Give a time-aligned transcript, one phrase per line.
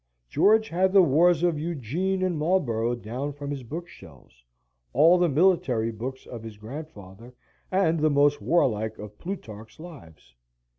[0.27, 4.43] George had the wars of Eugene and Marlborough down from his bookshelves,
[4.93, 7.35] all the military books of his grandfather,
[7.71, 10.33] and the most warlike of Plutarch's lives.